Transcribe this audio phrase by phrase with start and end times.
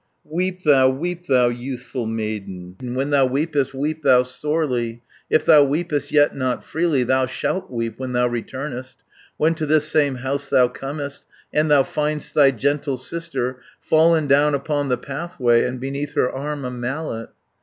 [0.25, 5.03] "Weep thou, weep thou, youthful maiden, When thou weepest, weep thou sorely.
[5.29, 8.97] If thou weepest yet not freely, Thou shalt weep when thou returnest,
[9.37, 14.25] When to this same house thou comest, And thou find'st thy gentle sister 380 Fallen
[14.25, 17.29] down upon the pathway, And beneath her arm a mallet."